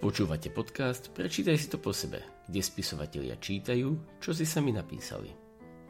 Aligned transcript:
Počúvate 0.00 0.48
podcast 0.48 1.12
Prečítaj 1.12 1.60
si 1.60 1.68
to 1.68 1.76
po 1.76 1.92
sebe, 1.92 2.24
kde 2.48 2.64
spisovatelia 2.64 3.36
čítajú, 3.36 4.16
čo 4.16 4.32
si 4.32 4.48
sami 4.48 4.72
napísali. 4.72 5.28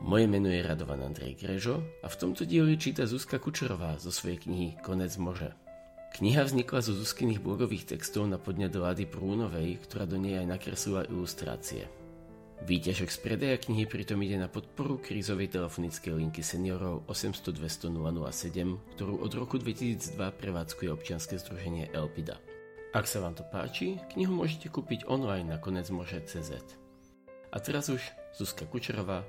Moje 0.03 0.27
meno 0.27 0.51
je 0.51 0.67
Radovan 0.67 1.07
Andrej 1.07 1.39
Grežo 1.39 1.79
a 2.03 2.11
v 2.11 2.19
tomto 2.19 2.43
dieli 2.43 2.75
číta 2.75 3.07
Zuzka 3.07 3.39
Kučerová 3.39 4.03
zo 4.03 4.11
svojej 4.11 4.43
knihy 4.43 4.83
Konec 4.83 5.15
može. 5.15 5.55
Kniha 6.19 6.43
vznikla 6.43 6.83
zo 6.83 6.99
Zuzkyných 6.99 7.39
blogových 7.39 7.95
textov 7.95 8.27
na 8.27 8.35
podnet 8.35 8.75
Lady 8.75 9.07
Prúnovej, 9.07 9.79
ktorá 9.87 10.11
do 10.11 10.19
nej 10.19 10.43
aj 10.43 10.59
nakreslila 10.59 11.07
ilustrácie. 11.07 11.87
Výťažok 12.67 13.15
z 13.15 13.19
predaja 13.23 13.57
knihy 13.63 13.87
pritom 13.87 14.19
ide 14.27 14.43
na 14.43 14.51
podporu 14.51 14.99
krízovej 14.99 15.55
telefonickej 15.55 16.19
linky 16.19 16.43
seniorov 16.43 17.07
800 17.07 17.47
200 17.47 17.95
007, 17.95 18.99
ktorú 18.99 19.23
od 19.23 19.33
roku 19.39 19.55
2002 19.63 20.19
prevádzkuje 20.19 20.91
občianske 20.91 21.39
združenie 21.39 21.95
Elpida. 21.95 22.43
Ak 22.91 23.07
sa 23.07 23.23
vám 23.23 23.39
to 23.39 23.47
páči, 23.47 24.03
knihu 24.19 24.35
môžete 24.35 24.67
kúpiť 24.67 25.07
online 25.07 25.47
na 25.47 25.63
konecmože.cz. 25.63 26.51
A 27.55 27.57
teraz 27.63 27.87
už 27.87 28.03
Zuzka 28.35 28.67
Kučerová, 28.67 29.23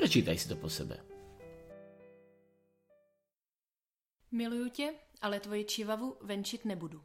prečítaj 0.00 0.40
si 0.40 0.48
to 0.48 0.56
po 0.56 0.72
sebe. 0.72 0.96
Miluju 4.32 4.68
tě, 4.68 4.94
ale 5.20 5.40
tvoji 5.40 5.64
čivavu 5.64 6.16
venčit 6.20 6.64
nebudu. 6.64 7.04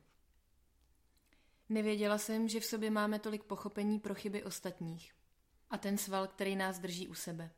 Nevěděla 1.70 2.18
jsem, 2.18 2.48
že 2.48 2.60
v 2.60 2.66
sobě 2.66 2.92
máme 2.92 3.20
tolik 3.20 3.44
pochopení 3.44 4.00
pro 4.00 4.16
chyby 4.16 4.44
ostatních. 4.44 5.14
A 5.70 5.78
ten 5.78 5.98
sval, 5.98 6.28
který 6.28 6.56
nás 6.56 6.80
drží 6.80 7.08
u 7.08 7.14
sebe. 7.14 7.52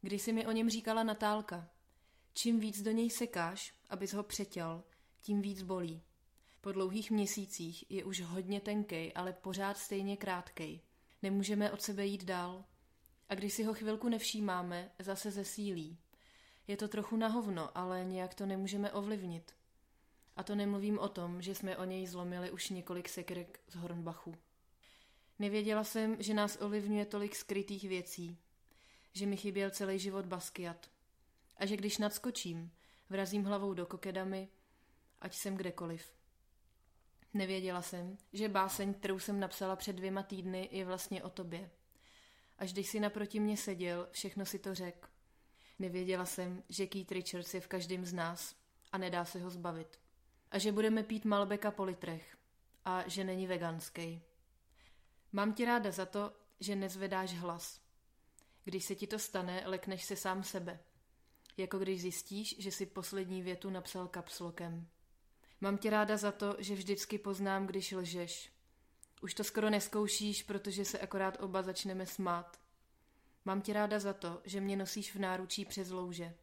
Když 0.00 0.22
si 0.22 0.32
mi 0.32 0.46
o 0.46 0.52
něm 0.52 0.70
říkala 0.70 1.02
Natálka, 1.02 1.68
čím 2.32 2.60
víc 2.60 2.82
do 2.82 2.90
něj 2.90 3.10
sekáš, 3.10 3.74
abys 3.90 4.12
ho 4.12 4.22
přetěl, 4.22 4.84
tím 5.20 5.42
víc 5.42 5.62
bolí. 5.62 6.02
Po 6.60 6.72
dlouhých 6.72 7.10
měsících 7.10 7.90
je 7.90 8.04
už 8.04 8.20
hodně 8.20 8.60
tenkej, 8.60 9.12
ale 9.14 9.32
pořád 9.32 9.78
stejně 9.78 10.16
krátkej. 10.16 10.80
Nemůžeme 11.22 11.72
od 11.72 11.82
sebe 11.82 12.06
jít 12.06 12.24
dál. 12.24 12.64
A 13.28 13.34
když 13.34 13.52
si 13.52 13.62
ho 13.64 13.74
chvilku 13.74 14.08
nevšímáme, 14.08 14.90
zase 14.98 15.30
zesílí. 15.30 15.98
Je 16.66 16.76
to 16.76 16.88
trochu 16.88 17.16
na 17.16 17.28
hovno, 17.28 17.78
ale 17.78 18.04
nějak 18.04 18.34
to 18.34 18.46
nemůžeme 18.46 18.92
ovlivnit. 18.92 19.54
A 20.36 20.42
to 20.42 20.54
nemluvím 20.54 20.98
o 20.98 21.08
tom, 21.08 21.42
že 21.42 21.54
jsme 21.54 21.76
o 21.76 21.84
něj 21.84 22.06
zlomili 22.06 22.50
už 22.50 22.70
několik 22.70 23.08
sekrek 23.08 23.60
z 23.68 23.74
Hornbachu. 23.74 24.34
Nevěděla 25.38 25.84
jsem, 25.84 26.22
že 26.22 26.34
nás 26.34 26.58
ovlivňuje 26.60 27.06
tolik 27.06 27.36
skrytých 27.36 27.88
věcí. 27.88 28.38
Že 29.12 29.26
mi 29.26 29.36
chyběl 29.36 29.70
celý 29.70 29.98
život 29.98 30.26
Basquiat. 30.26 30.90
A 31.56 31.66
že 31.66 31.76
když 31.76 31.98
nadskočím, 31.98 32.72
vrazím 33.10 33.44
hlavou 33.44 33.74
do 33.74 33.86
kokedamy, 33.86 34.48
ať 35.20 35.34
jsem 35.34 35.56
kdekoliv. 35.56 36.15
Nevěděla 37.36 37.82
jsem, 37.82 38.18
že 38.32 38.48
báseň, 38.48 38.94
kterou 38.94 39.18
jsem 39.18 39.40
napsala 39.40 39.76
před 39.76 39.96
dvěma 39.96 40.22
týdny, 40.22 40.68
je 40.72 40.84
vlastně 40.84 41.22
o 41.22 41.28
tobě. 41.30 41.70
Až 42.58 42.72
když 42.72 42.88
si 42.88 43.00
naproti 43.00 43.40
mě 43.40 43.56
seděl, 43.56 44.08
všechno 44.10 44.46
si 44.46 44.58
to 44.58 44.74
řek. 44.74 45.08
Nevěděla 45.78 46.26
jsem, 46.26 46.62
že 46.68 46.86
Keith 46.86 47.12
Richards 47.12 47.54
je 47.54 47.60
v 47.60 47.66
každém 47.66 48.04
z 48.04 48.12
nás 48.12 48.56
a 48.92 48.98
nedá 48.98 49.24
se 49.24 49.40
ho 49.40 49.50
zbavit. 49.50 50.00
A 50.50 50.58
že 50.58 50.72
budeme 50.72 51.02
pít 51.02 51.24
Malbeka 51.24 51.70
po 51.70 51.84
litrech. 51.84 52.36
A 52.84 53.08
že 53.08 53.24
není 53.24 53.46
veganský. 53.46 54.22
Mám 55.32 55.52
ti 55.52 55.64
ráda 55.64 55.90
za 55.90 56.06
to, 56.06 56.32
že 56.60 56.76
nezvedáš 56.76 57.34
hlas. 57.34 57.80
Když 58.64 58.84
se 58.84 58.94
ti 58.94 59.06
to 59.06 59.18
stane, 59.18 59.62
lekneš 59.66 60.04
se 60.04 60.16
sám 60.16 60.42
sebe. 60.42 60.80
Jako 61.56 61.78
když 61.78 62.00
zjistíš, 62.00 62.56
že 62.58 62.72
si 62.72 62.86
poslední 62.86 63.42
větu 63.42 63.70
napsal 63.70 64.08
kapslokem. 64.08 64.88
Mám 65.60 65.78
tě 65.78 65.90
ráda 65.90 66.16
za 66.16 66.32
to, 66.32 66.56
že 66.58 66.74
vždycky 66.74 67.18
poznám, 67.18 67.66
když 67.66 67.92
lžeš. 67.92 68.52
Už 69.22 69.34
to 69.34 69.44
skoro 69.44 69.70
neskoušíš, 69.70 70.42
protože 70.42 70.84
se 70.84 70.98
akorát 70.98 71.42
oba 71.42 71.62
začneme 71.62 72.06
smát. 72.06 72.60
Mám 73.44 73.62
tě 73.62 73.72
ráda 73.72 73.98
za 73.98 74.12
to, 74.12 74.40
že 74.44 74.60
mě 74.60 74.76
nosíš 74.76 75.14
v 75.14 75.18
náručí 75.18 75.64
přes 75.64 75.90
louže. 75.90 76.34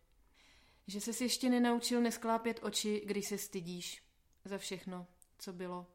Že 0.88 1.02
ses 1.02 1.22
ještě 1.22 1.50
nenaučil 1.50 2.02
nesklápět 2.02 2.60
oči, 2.64 3.04
když 3.06 3.28
se 3.28 3.38
stydíš. 3.38 4.04
Za 4.46 4.58
všechno, 4.58 5.08
co 5.38 5.54
bylo. 5.54 5.88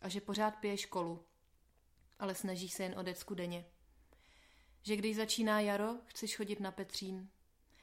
A 0.00 0.08
že 0.08 0.20
pořád 0.20 0.50
piješ 0.50 0.80
školu. 0.80 1.24
Ale 2.18 2.34
snažíš 2.34 2.72
se 2.72 2.82
jen 2.82 2.98
o 2.98 3.02
decku 3.02 3.34
denně. 3.34 3.64
Že 4.82 4.96
když 4.96 5.16
začíná 5.16 5.60
jaro, 5.60 5.94
chceš 6.04 6.36
chodit 6.36 6.60
na 6.60 6.72
Petřín. 6.72 7.28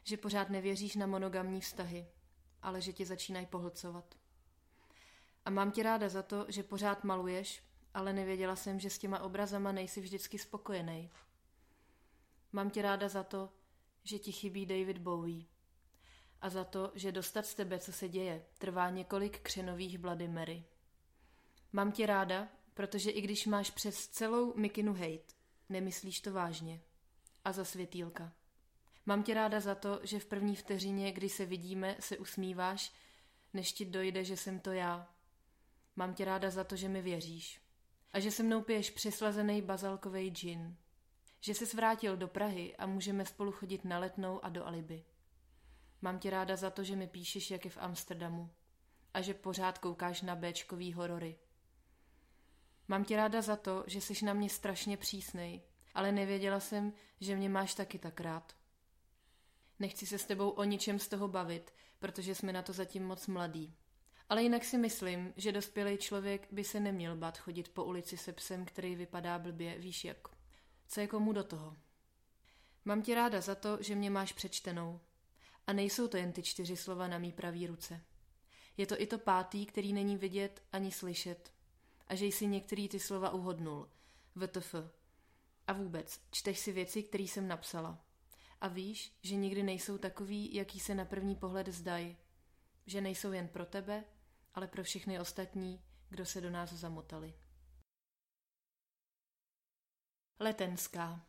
Že 0.03 0.18
pořád 0.18 0.50
nevěříš 0.50 0.96
na 0.96 1.08
monogamní 1.08 1.62
vztahy. 1.62 2.08
Ale 2.62 2.81
že 2.81 2.94
tě 2.94 3.06
začínají 3.06 3.46
pohlcovat. 3.46 4.16
A 5.46 5.50
mám 5.50 5.72
tě 5.72 5.84
ráda 5.84 6.10
za 6.10 6.24
to, 6.24 6.46
že 6.48 6.64
pořád 6.64 7.04
maluješ, 7.04 7.64
ale 7.94 8.14
nevěděla 8.14 8.56
jsem, 8.56 8.80
že 8.80 8.90
s 8.90 8.98
těma 8.98 9.20
obrazama 9.20 9.72
nejsi 9.72 10.02
vždycky 10.02 10.38
spokojený. 10.38 11.10
Mám 12.52 12.70
tě 12.70 12.82
ráda 12.82 13.10
za 13.10 13.24
to, 13.24 13.50
že 14.04 14.20
ti 14.20 14.32
chybí 14.32 14.66
David 14.66 14.98
Bowie. 14.98 15.46
A 16.42 16.50
za 16.50 16.64
to, 16.64 16.92
že 16.96 17.12
dostat 17.12 17.46
z 17.46 17.56
tebe, 17.56 17.80
co 17.80 17.94
se 17.94 18.10
děje, 18.10 18.46
trvá 18.58 18.90
několik 18.90 19.40
křenových 19.40 19.98
Bloody 19.98 20.28
Mary. 20.28 20.64
Mám 21.74 21.92
tě 21.92 22.06
ráda, 22.06 22.48
protože 22.74 23.12
i 23.12 23.22
když 23.22 23.46
máš 23.46 23.72
přes 23.72 24.08
celou 24.08 24.54
mikinu 24.56 24.94
hate, 24.94 25.34
nemyslíš 25.70 26.22
to 26.22 26.34
vážně. 26.34 26.82
A 27.46 27.52
za 27.52 27.66
světýlka. 27.66 28.32
Mám 29.06 29.24
tě 29.24 29.34
ráda 29.34 29.60
za 29.60 29.76
to, 29.76 30.00
že 30.04 30.20
v 30.20 30.26
první 30.26 30.56
vteřině, 30.56 31.12
kdy 31.12 31.30
se 31.30 31.46
vidíme, 31.46 31.96
se 32.00 32.18
usmíváš, 32.18 32.94
než 33.54 33.72
ti 33.72 33.86
dojde, 33.86 34.24
že 34.24 34.38
jsem 34.38 34.60
to 34.60 34.72
já. 34.72 35.14
Mám 36.00 36.14
tě 36.14 36.26
ráda 36.26 36.50
za 36.50 36.64
to, 36.64 36.76
že 36.76 36.90
mi 36.90 37.02
věříš. 37.02 37.62
A 38.14 38.20
že 38.20 38.32
se 38.32 38.44
mnou 38.44 38.62
piješ 38.62 38.90
přeslazený 38.90 39.62
bazalkový 39.62 40.30
džin. 40.30 40.78
Že 41.40 41.54
se 41.54 41.66
zvrátil 41.66 42.18
do 42.18 42.28
Prahy 42.28 42.76
a 42.76 42.86
můžeme 42.86 43.26
spolu 43.26 43.52
chodit 43.52 43.86
na 43.86 44.00
letnou 44.00 44.46
a 44.46 44.50
do 44.50 44.66
Aliby. 44.66 45.06
Mám 46.02 46.20
tě 46.20 46.30
ráda 46.30 46.56
za 46.56 46.70
to, 46.70 46.84
že 46.84 46.96
mi 46.96 47.08
píšeš, 47.08 47.52
jak 47.52 47.66
je 47.66 47.72
v 47.72 47.78
Amsterdamu. 47.78 48.50
A 49.14 49.22
že 49.22 49.34
pořád 49.34 49.78
koukáš 49.78 50.22
na 50.22 50.36
Bčkový 50.36 50.94
horory. 50.94 51.40
Mám 52.88 53.04
tě 53.04 53.16
ráda 53.16 53.42
za 53.42 53.56
to, 53.56 53.84
že 53.88 54.02
jsi 54.02 54.26
na 54.26 54.34
mě 54.34 54.50
strašně 54.50 54.98
přísnej, 54.98 55.62
ale 55.94 56.12
nevěděla 56.12 56.59
jsem, 56.59 56.94
že 57.22 57.36
mě 57.36 57.50
máš 57.50 57.76
taky 57.76 58.00
tak 58.00 58.22
rád. 58.22 58.56
Nechci 59.80 60.06
se 60.06 60.18
s 60.18 60.26
tebou 60.26 60.50
o 60.50 60.64
ničem 60.64 61.00
z 61.00 61.08
toho 61.08 61.28
bavit, 61.28 61.74
protože 62.00 62.36
jsme 62.36 62.54
na 62.54 62.62
to 62.62 62.74
zatím 62.74 63.06
moc 63.06 63.28
mladí. 63.28 63.76
Ale 64.29 64.44
jinak 64.44 64.66
si 64.66 64.78
myslím, 64.78 65.34
že 65.38 65.51
dospělý 65.51 65.97
člověk 65.97 66.47
by 66.51 66.63
se 66.63 66.79
neměl 66.79 67.16
bát 67.16 67.38
chodit 67.38 67.69
po 67.69 67.84
ulici 67.84 68.17
se 68.17 68.34
psem, 68.34 68.66
který 68.66 68.95
vypadá 68.95 69.40
blbě, 69.40 69.79
víš 69.79 70.06
jak. 70.06 70.28
Co 70.88 71.00
je 71.00 71.07
komu 71.07 71.34
do 71.34 71.44
toho? 71.44 71.78
Mám 72.85 73.01
tě 73.01 73.16
ráda 73.16 73.41
za 73.41 73.56
to, 73.56 73.78
že 73.81 73.95
mě 73.95 74.09
máš 74.09 74.34
přečtenou. 74.34 75.00
A 75.67 75.73
nejsou 75.73 76.07
to 76.07 76.17
jen 76.17 76.31
ty 76.31 76.44
čtyři 76.44 76.78
slova 76.78 77.07
na 77.07 77.17
mý 77.17 77.31
pravý 77.31 77.67
ruce. 77.67 78.01
Je 78.78 78.85
to 78.85 79.01
i 79.01 79.07
to 79.07 79.17
pátý, 79.17 79.66
který 79.66 79.94
není 79.94 80.17
vidět 80.17 80.63
ani 80.72 80.91
slyšet. 80.91 81.53
A 82.07 82.16
že 82.16 82.25
jsi 82.25 82.47
některý 82.47 82.90
ty 82.90 83.00
slova 83.00 83.29
uhodnul. 83.29 83.90
VTF. 84.35 84.75
A 85.67 85.73
vůbec, 85.73 86.19
čteš 86.31 86.59
si 86.59 86.72
věci, 86.72 87.03
které 87.03 87.23
jsem 87.23 87.47
napsala. 87.47 88.06
A 88.61 88.67
víš, 88.67 89.17
že 89.22 89.35
nikdy 89.35 89.63
nejsou 89.63 89.97
takový, 89.97 90.53
jaký 90.53 90.79
se 90.79 90.96
na 90.96 91.06
první 91.06 91.35
pohled 91.35 91.67
zdají. 91.67 92.17
Že 92.85 93.01
nejsou 93.01 93.31
jen 93.31 93.47
pro 93.47 93.66
tebe, 93.66 94.03
ale 94.54 94.68
pro 94.68 94.84
všechny 94.84 95.20
ostatní, 95.20 95.82
kdo 96.10 96.26
se 96.26 96.42
do 96.42 96.50
nás 96.50 96.74
zamotali. 96.74 97.34
Letenská 100.40 101.26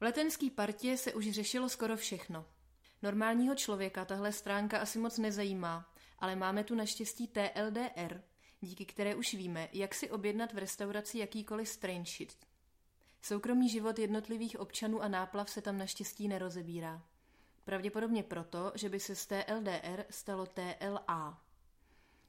V 0.00 0.02
letenský 0.02 0.50
partě 0.50 0.96
se 0.96 1.14
už 1.14 1.30
řešilo 1.30 1.68
skoro 1.68 1.96
všechno. 1.96 2.46
Normálního 3.02 3.54
člověka 3.54 4.04
tahle 4.04 4.32
stránka 4.32 4.78
asi 4.78 4.98
moc 4.98 5.18
nezajímá, 5.18 5.92
ale 6.18 6.36
máme 6.36 6.64
tu 6.64 6.74
naštěstí 6.74 7.28
TLDR, 7.28 8.22
díky 8.60 8.86
které 8.86 9.14
už 9.14 9.34
víme, 9.34 9.68
jak 9.72 9.94
si 9.94 10.10
objednat 10.10 10.52
v 10.52 10.58
restauraci 10.58 11.18
jakýkoliv 11.18 11.68
strange 11.68 12.10
shit. 12.10 12.36
Soukromý 13.22 13.68
život 13.68 13.98
jednotlivých 13.98 14.60
občanů 14.60 15.02
a 15.02 15.08
náplav 15.08 15.50
se 15.50 15.62
tam 15.62 15.78
naštěstí 15.78 16.28
nerozebírá. 16.28 17.02
Pravděpodobně 17.64 18.22
proto, 18.22 18.72
že 18.74 18.88
by 18.88 19.00
se 19.00 19.16
z 19.16 19.26
TLDR 19.26 20.04
stalo 20.10 20.46
TLA. 20.46 21.42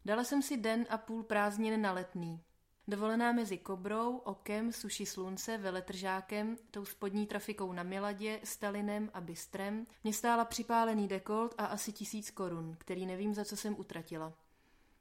Dala 0.05 0.23
jsem 0.23 0.41
si 0.41 0.57
den 0.57 0.85
a 0.89 0.97
půl 0.97 1.23
prázdnin 1.23 1.81
na 1.81 1.91
letný. 1.91 2.41
Dovolená 2.87 3.31
mezi 3.31 3.57
Kobrou, 3.57 4.17
Okem, 4.17 4.71
Suši 4.71 5.05
Slunce, 5.05 5.57
Veletržákem, 5.57 6.57
tou 6.71 6.85
spodní 6.85 7.27
trafikou 7.27 7.73
na 7.73 7.83
Miladě, 7.83 8.39
Stalinem 8.43 9.11
a 9.13 9.21
Bystrem, 9.21 9.87
mě 10.03 10.13
stála 10.13 10.45
připálený 10.45 11.07
dekolt 11.07 11.55
a 11.57 11.65
asi 11.65 11.91
tisíc 11.91 12.31
korun, 12.31 12.75
který 12.79 13.05
nevím, 13.05 13.33
za 13.33 13.45
co 13.45 13.57
jsem 13.57 13.79
utratila. 13.79 14.33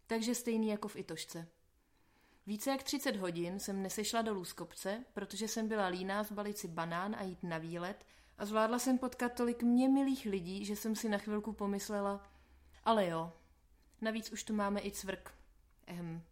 Takže 0.07 0.35
stejný 0.35 0.69
jako 0.69 0.89
v 0.89 0.97
Itošce. 0.97 1.49
Více 2.47 2.71
jak 2.71 2.83
30 2.83 3.17
hodin 3.17 3.59
jsem 3.59 3.83
nesešla 3.83 4.23
dolů 4.23 4.45
z 4.45 4.53
kopce, 4.53 5.05
protože 5.13 5.49
jsem 5.49 5.69
byla 5.69 5.87
líná 5.87 6.23
zbalit 6.23 6.59
si 6.59 6.69
banán 6.69 7.17
a 7.19 7.23
jít 7.23 7.43
na 7.43 7.59
výlet 7.59 8.07
a 8.39 8.47
zvládla 8.47 8.79
jsem 8.79 8.99
potkat 8.99 9.33
tolik 9.33 9.63
mě 9.63 9.89
milých 9.89 10.25
lidí, 10.25 10.65
že 10.65 10.77
jsem 10.77 10.97
si 10.97 11.09
na 11.09 11.19
chvilku 11.19 11.53
pomyslela, 11.53 12.23
ale 12.85 13.07
jo, 13.07 13.33
Navíc 14.03 14.33
už 14.33 14.45
tu 14.45 14.55
máme 14.55 14.81
i 14.81 14.91
cvrk. 14.91 15.35
Ehm. 15.87 16.23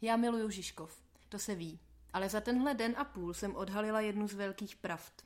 Já 0.00 0.16
miluju 0.16 0.50
Žižkov, 0.50 1.02
to 1.28 1.38
se 1.38 1.54
ví. 1.54 1.80
Ale 2.12 2.28
za 2.28 2.40
tenhle 2.40 2.74
den 2.74 2.94
a 2.98 3.04
půl 3.04 3.34
jsem 3.34 3.56
odhalila 3.56 4.00
jednu 4.00 4.28
z 4.28 4.34
velkých 4.34 4.76
pravd. 4.76 5.24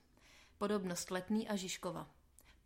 Podobnost 0.58 1.10
Letný 1.10 1.48
a 1.48 1.56
Žižkova. 1.56 2.10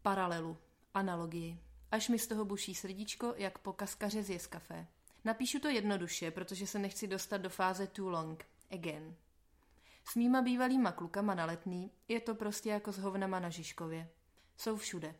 Paralelu, 0.02 0.58
analogii. 0.94 1.58
Až 1.90 2.08
mi 2.08 2.18
z 2.18 2.26
toho 2.26 2.44
buší 2.44 2.74
srdíčko, 2.74 3.34
jak 3.36 3.58
po 3.58 3.72
kaskaře 3.72 4.22
z 4.22 4.30
jeskafé. 4.30 4.86
Napíšu 5.24 5.60
to 5.60 5.68
jednoduše, 5.68 6.30
protože 6.30 6.66
se 6.66 6.78
nechci 6.78 7.06
dostat 7.06 7.38
do 7.38 7.48
fáze 7.48 7.86
too 7.86 8.10
long. 8.10 8.44
Again. 8.70 9.16
S 10.04 10.14
mýma 10.14 10.42
bývalýma 10.42 10.92
klukama 10.92 11.34
na 11.34 11.44
letný 11.44 11.90
je 12.08 12.20
to 12.20 12.34
prostě 12.34 12.70
jako 12.70 12.92
s 12.92 12.98
hovnama 12.98 13.40
na 13.40 13.50
Žižkově. 13.50 14.10
Jsou 14.56 14.76
všude. 14.76 15.14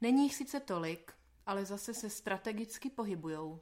Není 0.00 0.22
jich 0.22 0.34
sice 0.34 0.60
tolik, 0.60 1.15
ale 1.46 1.64
zase 1.64 1.94
se 1.94 2.10
strategicky 2.10 2.90
pohybujou. 2.90 3.60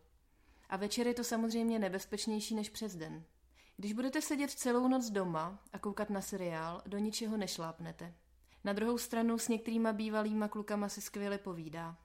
A 0.69 0.77
večer 0.77 1.07
je 1.07 1.15
to 1.15 1.25
samozřejmě 1.25 1.79
nebezpečnější 1.79 2.55
než 2.55 2.71
přes 2.71 2.97
den. 2.97 3.25
Když 3.77 3.93
budete 3.93 4.23
sedět 4.23 4.51
celou 4.51 4.89
noc 4.89 5.11
doma 5.11 5.63
a 5.73 5.79
koukat 5.79 6.11
na 6.11 6.21
seriál, 6.21 6.83
do 6.87 6.99
ničeho 6.99 7.37
nešlápnete. 7.37 8.15
Na 8.65 8.73
druhou 8.73 8.99
stranu 8.99 9.39
s 9.39 9.49
některýma 9.49 9.93
bývalýma 9.93 10.49
klukama 10.49 10.89
si 10.89 11.01
skvěle 11.01 11.39
povídá. 11.39 11.97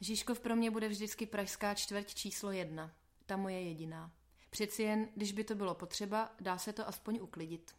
Žižkov 0.00 0.40
pro 0.40 0.56
mě 0.56 0.70
bude 0.70 0.88
vždycky 0.88 1.26
pražská 1.26 1.74
čtvrť 1.74 2.14
číslo 2.14 2.50
jedna. 2.50 2.94
Ta 3.26 3.36
moje 3.36 3.62
jediná. 3.62 4.12
Přeci 4.50 4.82
jen, 4.82 5.08
když 5.14 5.32
by 5.32 5.44
to 5.44 5.54
bylo 5.54 5.74
potřeba, 5.74 6.34
dá 6.40 6.58
se 6.58 6.72
to 6.72 6.88
aspoň 6.88 7.18
uklidit. 7.22 7.74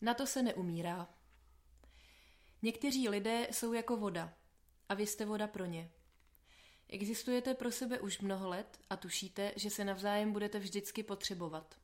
Na 0.00 0.14
to 0.14 0.26
se 0.26 0.42
neumírá. 0.42 1.08
Někteří 2.62 3.08
lidé 3.08 3.48
jsou 3.50 3.72
jako 3.72 3.96
voda 3.96 4.34
a 4.88 4.94
vy 4.94 5.06
jste 5.06 5.24
voda 5.24 5.46
pro 5.46 5.64
ně. 5.64 5.90
Existujete 6.88 7.54
pro 7.54 7.72
sebe 7.72 8.00
už 8.00 8.20
mnoho 8.20 8.48
let 8.48 8.78
a 8.90 8.96
tušíte, 8.96 9.52
že 9.56 9.70
se 9.70 9.84
navzájem 9.84 10.32
budete 10.32 10.58
vždycky 10.58 11.02
potřebovat. 11.02 11.74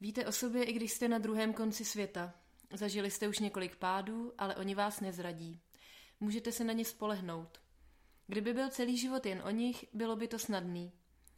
Víte 0.00 0.26
o 0.26 0.32
sobě, 0.32 0.64
i 0.64 0.72
když 0.72 0.92
jste 0.92 1.08
na 1.08 1.18
druhém 1.18 1.52
konci 1.52 1.84
světa. 1.84 2.34
Zažili 2.72 3.10
jste 3.10 3.28
už 3.28 3.38
několik 3.38 3.76
pádů, 3.76 4.32
ale 4.38 4.56
oni 4.56 4.74
vás 4.74 5.00
nezradí. 5.00 5.60
Můžete 6.20 6.52
se 6.52 6.64
na 6.64 6.72
ně 6.72 6.84
spolehnout. 6.84 7.60
Kdyby 8.26 8.54
byl 8.54 8.70
celý 8.70 8.98
život 8.98 9.26
jen 9.26 9.42
o 9.44 9.50
nich, 9.50 9.84
bylo 9.92 10.16
by 10.16 10.28
to 10.28 10.38
snadný. 10.38 10.92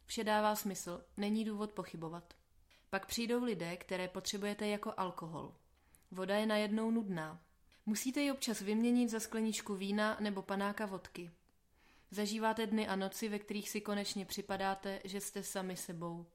Vše 0.05 0.23
dává 0.23 0.55
smysl, 0.55 1.05
není 1.17 1.45
důvod 1.45 1.71
pochybovat. 1.71 2.33
Pak 2.89 3.05
přijdou 3.05 3.43
lidé, 3.43 3.77
které 3.77 4.07
potřebujete 4.07 4.67
jako 4.67 4.93
alkohol. 4.97 5.55
Voda 6.11 6.35
je 6.35 6.45
najednou 6.45 6.91
nudná. 6.91 7.44
Musíte 7.85 8.21
ji 8.21 8.31
občas 8.31 8.61
vyměnit 8.61 9.09
za 9.09 9.19
skleničku 9.19 9.75
vína 9.75 10.17
nebo 10.19 10.41
panáka 10.41 10.85
vodky. 10.85 11.31
Zažíváte 12.11 12.67
dny 12.67 12.87
a 12.87 12.95
noci, 12.95 13.29
ve 13.29 13.39
kterých 13.39 13.69
si 13.69 13.81
konečně 13.81 14.25
připadáte, 14.25 15.01
že 15.03 15.21
jste 15.21 15.43
sami 15.43 15.77
sebou. 15.77 16.25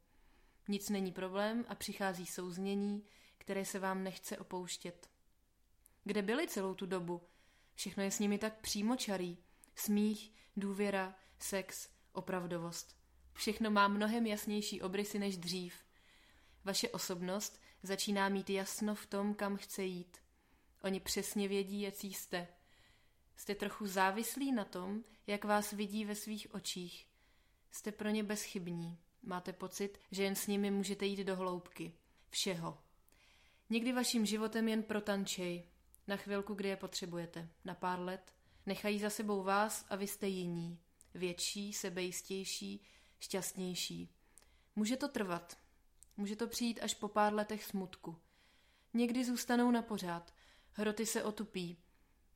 Nic 0.69 0.89
není 0.91 1.13
problém 1.13 1.65
a 1.69 1.75
přichází 1.75 2.27
souznění, 2.27 3.05
které 3.39 3.65
se 3.65 3.79
vám 3.79 4.05
nechce 4.05 4.39
opouštět. 4.39 5.11
Kde 6.05 6.23
byli 6.23 6.49
celou 6.49 6.75
tu 6.75 6.87
dobu? 6.87 7.21
Všechno 7.75 8.03
je 8.03 8.11
s 8.11 8.19
nimi 8.19 8.39
tak 8.39 8.61
přímočarý. 8.61 9.39
Smích, 9.75 10.33
důvěra, 10.57 11.15
sex, 11.39 11.89
opravdovost. 12.13 12.97
Všechno 13.33 13.71
má 13.71 13.89
mnohem 13.89 14.27
jasnější 14.27 14.83
obrysy 14.83 15.19
než 15.19 15.37
dřív. 15.37 15.75
Vaše 16.65 16.89
osobnost 16.89 17.61
začíná 17.83 18.29
mít 18.29 18.51
jasno 18.51 18.95
v 18.95 19.07
tom, 19.07 19.35
kam 19.35 19.57
chce 19.57 19.85
jít. 19.85 20.17
Oni 20.83 21.01
přesně 21.01 21.49
vědí, 21.49 21.81
jaký 21.81 22.13
jste. 22.13 22.49
Jste 23.37 23.55
trochu 23.55 23.87
závislí 23.87 24.53
na 24.53 24.65
tom, 24.65 25.05
jak 25.27 25.45
vás 25.45 25.73
vidí 25.73 26.05
ve 26.05 26.15
svých 26.15 26.55
očích. 26.55 27.07
Jste 27.71 27.93
pro 27.93 28.09
ně 28.09 28.25
bezchybní. 28.25 28.99
Máte 29.23 29.53
pocit, 29.53 29.99
že 30.11 30.23
jen 30.23 30.35
s 30.35 30.47
nimi 30.47 30.71
můžete 30.71 31.07
jít 31.07 31.25
do 31.25 31.37
hloubky. 31.37 31.93
Všeho. 32.31 32.79
Někdy 33.71 33.93
vaším 33.93 34.27
životem 34.27 34.69
jen 34.69 34.83
protančej. 34.83 35.69
Na 36.07 36.17
chvilku, 36.17 36.55
kdy 36.55 36.69
je 36.69 36.77
potřebujete. 36.77 37.49
Na 37.65 37.75
pár 37.75 38.01
let. 38.01 38.35
Nechají 38.67 38.99
za 38.99 39.11
sebou 39.11 39.43
vás 39.43 39.87
a 39.89 39.97
vy 39.97 40.07
jste 40.07 40.27
jiní. 40.27 40.79
Větší, 41.15 41.73
sebejistější, 41.73 42.85
šťastnější. 43.21 44.15
Může 44.77 44.97
to 44.97 45.09
trvat. 45.09 45.57
Může 46.17 46.37
to 46.37 46.47
přijít 46.47 46.81
až 46.83 46.95
po 46.95 47.09
pár 47.09 47.35
letech 47.35 47.65
smutku. 47.65 48.17
Někdy 48.95 49.25
zůstanou 49.25 49.71
na 49.71 49.83
pořád. 49.83 50.35
Hroty 50.73 51.07
se 51.07 51.25
otupí. 51.25 51.77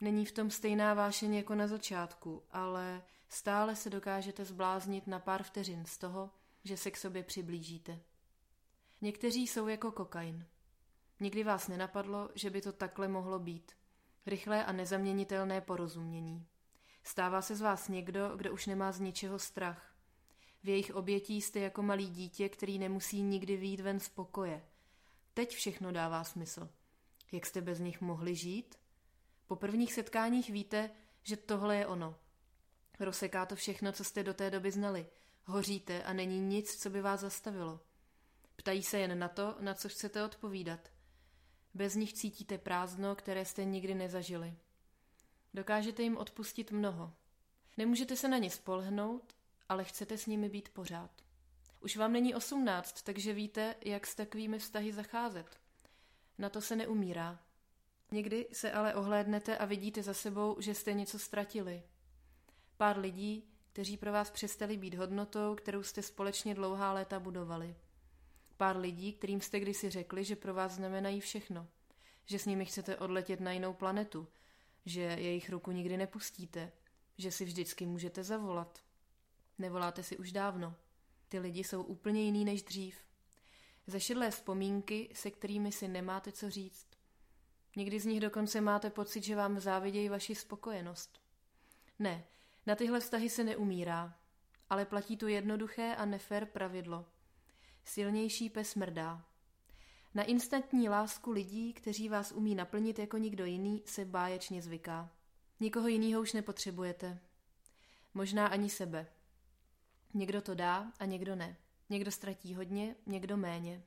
Není 0.01 0.27
v 0.27 0.33
tom 0.33 0.51
stejná 0.51 0.95
vášeň 0.95 1.35
jako 1.35 1.55
na 1.55 1.67
začátku, 1.67 2.43
ale 2.51 3.03
stále 3.29 3.77
se 3.77 3.91
dokážete 3.91 4.45
zbláznit 4.45 5.07
na 5.07 5.19
pár 5.19 5.43
vteřin 5.43 5.85
z 5.85 5.99
toho, 5.99 6.31
že 6.65 6.77
se 6.77 6.91
k 6.91 6.97
sobě 6.97 7.23
přiblížíte. 7.23 8.01
Někteří 9.01 9.47
jsou 9.47 9.69
jako 9.69 9.93
kokain. 9.93 10.47
Nikdy 11.21 11.45
vás 11.45 11.69
nenapadlo, 11.69 12.31
že 12.35 12.51
by 12.51 12.61
to 12.61 12.73
takhle 12.73 13.09
mohlo 13.09 13.39
být. 13.39 13.73
Rychlé 14.27 14.65
a 14.65 14.73
nezaměnitelné 14.73 15.61
porozumění. 15.61 16.47
Stává 17.05 17.43
se 17.43 17.57
z 17.57 17.61
vás 17.61 17.89
někdo, 17.89 18.37
kdo 18.37 18.53
už 18.53 18.67
nemá 18.67 18.93
z 18.93 19.01
ničeho 19.01 19.39
strach. 19.39 19.95
V 20.63 20.69
jejich 20.69 20.95
obětí 20.95 21.41
jste 21.41 21.61
jako 21.61 21.83
malý 21.83 22.11
dítě, 22.11 22.49
který 22.49 22.79
nemusí 22.79 23.23
nikdy 23.23 23.57
výjít 23.57 23.81
ven 23.81 24.01
z 24.01 24.09
pokoje. 24.09 24.65
Teď 25.35 25.55
všechno 25.55 25.93
dává 25.93 26.25
smysl. 26.25 26.69
Jak 27.35 27.47
jste 27.47 27.61
bez 27.61 27.79
nich 27.79 28.01
mohli 28.01 28.35
žít? 28.35 28.79
Po 29.47 29.57
prvních 29.57 29.93
setkáních 29.93 30.51
víte, 30.51 30.91
že 31.23 31.37
tohle 31.37 31.77
je 31.77 31.87
ono. 31.87 32.19
Rozseká 33.01 33.47
to 33.47 33.57
všechno, 33.57 33.93
co 33.93 34.05
jste 34.05 34.23
do 34.23 34.35
té 34.35 34.51
doby 34.51 34.71
znali. 34.71 35.07
Hoříte 35.45 36.03
a 36.03 36.13
není 36.13 36.41
nic, 36.41 36.83
co 36.83 36.91
by 36.91 37.03
vás 37.03 37.21
zastavilo. 37.21 37.81
Ptají 38.57 38.83
se 38.83 38.99
jen 38.99 39.19
na 39.19 39.29
to, 39.29 39.57
na 39.61 39.75
co 39.75 39.89
chcete 39.89 40.25
odpovídat. 40.25 40.93
Bez 41.75 41.95
nich 41.95 42.13
cítíte 42.13 42.59
prázdno, 42.59 43.15
které 43.15 43.45
jste 43.45 43.65
nikdy 43.65 43.95
nezažili. 43.95 44.55
Dokážete 45.55 46.03
jim 46.03 46.17
odpustit 46.17 46.73
mnoho. 46.73 47.13
Nemůžete 47.77 48.17
se 48.17 48.29
na 48.29 48.39
ně 48.39 48.51
spolhnout, 48.51 49.37
ale 49.69 49.85
chcete 49.85 50.19
s 50.19 50.27
nimi 50.27 50.49
být 50.49 50.69
pořád. 50.69 51.11
Už 51.81 51.97
vám 51.97 52.13
není 52.13 52.35
osmnáct, 52.35 53.03
takže 53.03 53.33
víte, 53.33 53.75
jak 53.85 54.07
s 54.07 54.15
takovými 54.15 54.59
vztahy 54.59 54.93
zacházet. 54.93 55.64
Na 56.39 56.49
to 56.49 56.61
se 56.61 56.77
neumírá. 56.77 57.41
Někdy 58.11 58.49
se 58.53 58.73
ale 58.73 58.95
ohlédnete 58.95 59.59
a 59.59 59.65
vidíte 59.65 60.03
za 60.03 60.15
sebou, 60.15 60.57
že 60.61 60.75
jste 60.75 60.93
něco 60.93 61.19
ztratili. 61.19 61.83
Pár 62.77 62.99
lidí, 62.99 63.49
kteří 63.73 63.97
pro 63.97 64.13
vás 64.13 64.31
přestali 64.31 64.77
být 64.77 64.95
hodnotou, 64.95 65.55
kterou 65.55 65.83
jste 65.83 66.03
společně 66.03 66.55
dlouhá 66.55 66.93
léta 66.93 67.21
budovali. 67.21 67.77
Pár 68.57 68.77
lidí, 68.77 69.13
kterým 69.13 69.41
jste 69.41 69.61
kdysi 69.61 69.91
řekli, 69.91 70.25
že 70.25 70.37
pro 70.37 70.55
vás 70.55 70.73
znamenají 70.73 71.21
všechno. 71.21 71.69
Že 72.25 72.39
s 72.39 72.47
nimi 72.47 72.65
chcete 72.65 72.97
odletět 72.97 73.41
na 73.41 73.53
jinou 73.53 73.73
planetu. 73.73 74.29
Že 74.87 75.01
jejich 75.01 75.51
ruku 75.51 75.71
nikdy 75.71 75.97
nepustíte. 75.97 76.73
Že 77.19 77.31
si 77.31 77.45
vždycky 77.45 77.87
můžete 77.87 78.25
zavolat. 78.25 78.85
Nevoláte 79.59 80.03
si 80.03 80.17
už 80.17 80.33
dávno. 80.33 80.75
Ty 81.29 81.39
lidi 81.39 81.65
jsou 81.65 81.83
úplně 81.83 82.23
jiný 82.23 82.45
než 82.45 82.63
dřív. 82.63 82.97
Zašedlé 83.87 84.31
vzpomínky, 84.31 85.11
se 85.15 85.31
kterými 85.31 85.73
si 85.73 85.89
nemáte 85.89 86.33
co 86.33 86.51
říct. 86.51 86.87
Někdy 87.77 88.01
z 88.01 88.05
nich 88.05 88.21
dokonce 88.21 88.61
máte 88.61 88.91
pocit, 88.91 89.25
že 89.25 89.37
vám 89.37 89.61
závidějí 89.61 90.09
vaši 90.09 90.35
spokojenost. 90.35 91.21
Ne, 91.99 92.25
na 92.67 92.75
tyhle 92.75 93.01
vztahy 93.01 93.31
se 93.31 93.45
neumírá, 93.45 94.19
ale 94.71 94.85
platí 94.85 95.17
tu 95.17 95.29
jednoduché 95.29 95.97
a 95.97 96.05
nefér 96.05 96.47
pravidlo. 96.47 97.07
Silnější 97.85 98.51
pes 98.51 98.75
mrdá. 98.75 99.25
Na 100.15 100.23
instantní 100.23 100.89
lásku 100.89 101.31
lidí, 101.31 101.73
kteří 101.73 102.09
vás 102.09 102.33
umí 102.33 102.55
naplnit 102.55 102.99
jako 102.99 103.19
nikdo 103.19 103.45
jiný, 103.45 103.83
se 103.87 104.05
báječně 104.05 104.63
zvyká. 104.63 105.11
Nikoho 105.61 105.89
jiného 105.89 106.23
už 106.23 106.33
nepotřebujete. 106.33 107.19
Možná 108.15 108.47
ani 108.47 108.71
sebe. 108.71 109.07
Někdo 110.15 110.43
to 110.43 110.55
dá 110.55 110.93
a 110.99 111.05
někdo 111.05 111.37
ne. 111.37 111.57
Někdo 111.91 112.11
ztratí 112.11 112.55
hodně, 112.55 112.97
někdo 113.07 113.37
méně. 113.37 113.83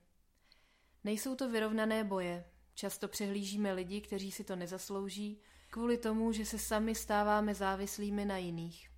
Nejsou 1.04 1.34
to 1.34 1.50
vyrovnané 1.50 2.04
boje, 2.04 2.44
Často 2.78 3.08
přehlížíme 3.08 3.72
lidi, 3.72 4.00
kteří 4.00 4.32
si 4.32 4.44
to 4.44 4.56
nezaslouží, 4.56 5.40
kvůli 5.70 5.98
tomu, 5.98 6.32
že 6.32 6.46
se 6.46 6.58
sami 6.58 6.94
stáváme 6.94 7.54
závislými 7.54 8.24
na 8.24 8.36
jiných. 8.36 8.90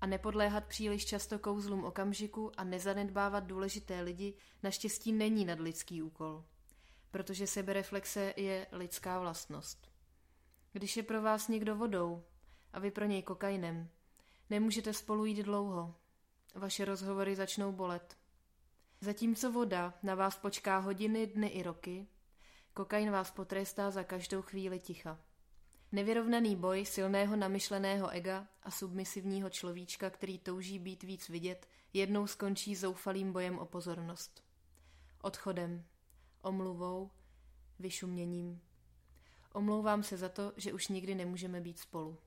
A 0.00 0.06
nepodléhat 0.06 0.64
příliš 0.64 1.06
často 1.06 1.38
kouzlům 1.38 1.84
okamžiku 1.84 2.52
a 2.56 2.64
nezanedbávat 2.64 3.44
důležité 3.44 4.00
lidi 4.00 4.34
naštěstí 4.62 5.12
není 5.12 5.44
nadlidský 5.44 6.02
úkol, 6.02 6.44
protože 7.10 7.46
sebereflexe 7.46 8.34
je 8.36 8.66
lidská 8.72 9.18
vlastnost. 9.18 9.90
Když 10.72 10.96
je 10.96 11.02
pro 11.02 11.22
vás 11.22 11.48
někdo 11.48 11.76
vodou 11.76 12.24
a 12.72 12.80
vy 12.80 12.90
pro 12.90 13.04
něj 13.04 13.22
kokainem, 13.22 13.88
nemůžete 14.50 14.92
spolu 14.92 15.24
jít 15.24 15.42
dlouho. 15.42 15.94
Vaše 16.56 16.84
rozhovory 16.84 17.36
začnou 17.36 17.72
bolet. 17.72 18.16
Zatímco 19.00 19.52
voda 19.52 19.94
na 20.02 20.14
vás 20.14 20.36
počká 20.36 20.78
hodiny, 20.78 21.26
dny 21.26 21.48
i 21.48 21.62
roky, 21.62 22.06
Kokain 22.74 23.10
vás 23.10 23.30
potrestá 23.30 23.90
za 23.90 24.04
každou 24.04 24.42
chvíli 24.42 24.78
ticha. 24.80 25.20
Nevyrovnaný 25.92 26.56
boj 26.56 26.84
silného 26.84 27.36
namyšleného 27.36 28.08
ega 28.08 28.48
a 28.62 28.70
submisivního 28.70 29.50
človíčka, 29.50 30.10
který 30.10 30.38
touží 30.38 30.78
být 30.78 31.02
víc 31.02 31.28
vidět, 31.28 31.68
jednou 31.92 32.26
skončí 32.26 32.76
zoufalým 32.76 33.32
bojem 33.32 33.58
o 33.58 33.66
pozornost. 33.66 34.44
Odchodem, 35.22 35.84
omluvou, 36.42 37.10
vyšuměním. 37.78 38.60
Omlouvám 39.52 40.02
se 40.02 40.16
za 40.16 40.28
to, 40.28 40.52
že 40.56 40.72
už 40.72 40.88
nikdy 40.88 41.14
nemůžeme 41.14 41.60
být 41.60 41.78
spolu. 41.78 42.18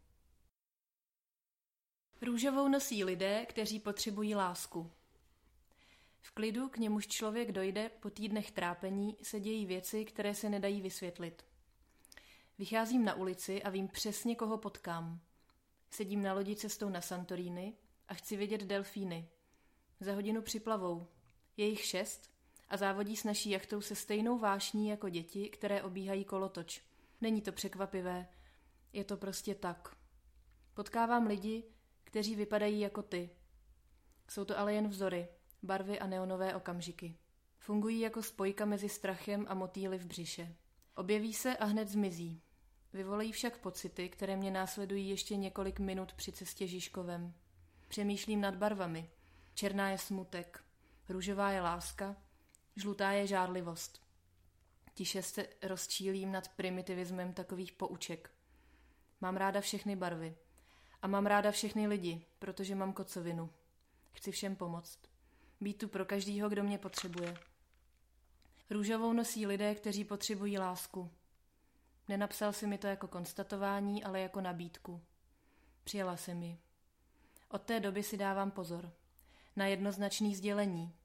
Růžovou 2.21 2.67
nosí 2.67 3.03
lidé, 3.03 3.45
kteří 3.45 3.79
potřebují 3.79 4.35
lásku. 4.35 4.91
V 6.21 6.31
klidu, 6.31 6.69
k 6.69 6.77
němuž 6.77 7.07
člověk 7.07 7.51
dojde 7.51 7.89
po 7.89 8.09
týdnech 8.09 8.51
trápení, 8.51 9.17
se 9.21 9.39
dějí 9.39 9.65
věci, 9.65 10.05
které 10.05 10.35
se 10.35 10.49
nedají 10.49 10.81
vysvětlit. 10.81 11.45
Vycházím 12.57 13.05
na 13.05 13.13
ulici 13.13 13.63
a 13.63 13.69
vím 13.69 13.88
přesně, 13.88 14.35
koho 14.35 14.57
potkám. 14.57 15.19
Sedím 15.89 16.21
na 16.21 16.33
lodi 16.33 16.55
cestou 16.55 16.89
na 16.89 17.01
Santorini 17.01 17.73
a 18.07 18.13
chci 18.13 18.38
vidět 18.38 18.61
delfíny. 18.61 19.29
Za 19.99 20.13
hodinu 20.13 20.41
připlavou. 20.41 21.07
Je 21.57 21.67
jich 21.67 21.85
šest 21.85 22.31
a 22.69 22.77
závodí 22.77 23.15
s 23.15 23.23
naší 23.23 23.49
jachtou 23.49 23.81
se 23.81 23.95
stejnou 23.95 24.38
vášní 24.38 24.89
jako 24.89 25.09
děti, 25.09 25.49
které 25.49 25.83
obíhají 25.83 26.25
kolotoč. 26.25 26.81
Není 27.21 27.41
to 27.41 27.51
překvapivé, 27.51 28.27
je 28.93 29.03
to 29.03 29.17
prostě 29.17 29.55
tak. 29.55 29.95
Potkávám 30.73 31.27
lidi, 31.27 31.63
kteří 32.09 32.35
vypadají 32.35 32.79
jako 32.79 33.01
ty. 33.01 33.29
Jsou 34.29 34.45
to 34.45 34.59
ale 34.59 34.73
jen 34.73 34.87
vzory, 34.87 35.27
barvy 35.63 35.99
a 35.99 36.07
neonové 36.07 36.55
okamžiky. 36.55 37.17
Fungují 37.59 37.99
jako 37.99 38.23
spojka 38.23 38.65
mezi 38.65 38.89
strachem 38.89 39.45
a 39.49 39.53
motýly 39.53 39.97
v 39.97 40.05
břiše. 40.05 40.55
Objeví 40.95 41.33
se 41.33 41.57
a 41.57 41.65
hned 41.65 41.87
zmizí. 41.87 42.41
Vyvolají 42.93 43.31
však 43.31 43.57
pocity, 43.57 44.09
které 44.09 44.35
mě 44.35 44.51
následují 44.51 45.09
ještě 45.09 45.35
několik 45.35 45.79
minut 45.79 46.13
při 46.13 46.31
cestě 46.31 46.67
Žižkovem. 46.67 47.33
Přemýšlím 47.87 48.41
nad 48.41 48.55
barvami. 48.55 49.09
Černá 49.53 49.89
je 49.89 49.97
smutek, 49.97 50.63
růžová 51.09 51.51
je 51.51 51.61
láska, 51.61 52.15
žlutá 52.75 53.11
je 53.11 53.27
žádlivost. 53.27 54.01
Tiše 54.93 55.23
se 55.23 55.47
rozčílím 55.61 56.31
nad 56.31 56.47
primitivismem 56.47 57.33
takových 57.33 57.71
pouček. 57.71 58.31
Mám 59.21 59.37
ráda 59.37 59.61
všechny 59.61 59.95
barvy. 59.95 60.35
A 61.01 61.08
mám 61.08 61.25
ráda 61.25 61.51
všechny 61.51 61.88
lidi, 61.88 62.25
protože 62.39 62.75
mám 62.75 62.94
kocovinu. 62.94 63.50
Chci 64.12 64.32
všem 64.32 64.56
pomoct. 64.56 65.00
Být 65.62 65.77
tu 65.77 65.88
pro 65.88 66.06
každýho, 66.06 66.50
kdo 66.50 66.63
mě 66.63 66.77
potřebuje. 66.77 67.38
Růžovou 68.70 69.13
nosí 69.13 69.48
lidé, 69.48 69.75
kteří 69.75 70.03
potřebují 70.03 70.58
lásku. 70.58 71.12
Nenapsal 72.08 72.53
si 72.53 72.68
mi 72.68 72.77
to 72.77 72.88
jako 72.88 73.08
konstatování, 73.08 74.03
ale 74.03 74.20
jako 74.20 74.41
nabídku. 74.41 75.01
Přijela 75.84 76.18
jsem 76.18 76.44
ji. 76.44 76.58
Od 77.50 77.62
té 77.62 77.79
doby 77.79 78.03
si 78.03 78.18
dávám 78.18 78.51
pozor. 78.51 78.91
Na 79.56 79.65
jednoznačný 79.65 80.36
sdělení. 80.36 80.96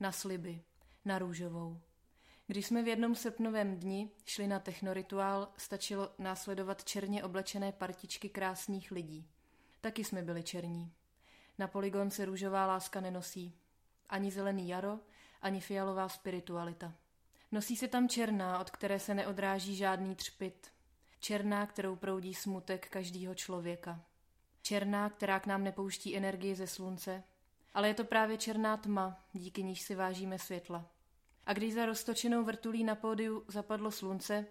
Na 0.00 0.12
sliby. 0.12 0.62
Na 1.04 1.18
růžovou. 1.18 1.80
Když 2.46 2.66
jsme 2.66 2.82
v 2.82 2.88
jednom 2.88 3.14
srpnovém 3.14 3.76
dni 3.76 4.10
šli 4.24 4.46
na 4.46 4.60
technorituál, 4.60 5.48
stačilo 5.56 6.10
následovat 6.18 6.84
černě 6.84 7.24
oblečené 7.24 7.72
partičky 7.72 8.28
krásných 8.28 8.90
lidí. 8.90 9.28
Taky 9.80 10.04
jsme 10.04 10.22
byli 10.22 10.42
černí. 10.42 10.92
Na 11.58 11.68
poligon 11.68 12.10
se 12.10 12.24
růžová 12.24 12.66
láska 12.66 13.00
nenosí. 13.00 13.54
Ani 14.08 14.30
zelený 14.30 14.68
jaro, 14.68 14.98
ani 15.42 15.60
fialová 15.60 16.08
spiritualita. 16.08 16.94
Nosí 17.52 17.76
se 17.76 17.88
tam 17.88 18.08
černá, 18.08 18.58
od 18.58 18.70
které 18.70 18.98
se 18.98 19.14
neodráží 19.14 19.76
žádný 19.76 20.14
třpit. 20.14 20.72
Černá, 21.20 21.66
kterou 21.66 21.96
proudí 21.96 22.34
smutek 22.34 22.88
každého 22.88 23.34
člověka. 23.34 24.00
Černá, 24.62 25.10
která 25.10 25.40
k 25.40 25.46
nám 25.46 25.64
nepouští 25.64 26.16
energii 26.16 26.54
ze 26.54 26.66
slunce. 26.66 27.22
Ale 27.74 27.88
je 27.88 27.94
to 27.94 28.04
právě 28.04 28.38
černá 28.38 28.76
tma, 28.76 29.24
díky 29.32 29.62
níž 29.62 29.80
si 29.80 29.94
vážíme 29.94 30.38
světla. 30.38 30.90
A 31.46 31.52
když 31.52 31.74
za 31.74 31.86
roztočenou 31.86 32.44
vrtulí 32.44 32.84
na 32.84 32.94
pódiu 32.94 33.44
zapadlo 33.48 33.90
slunce, 33.90 34.46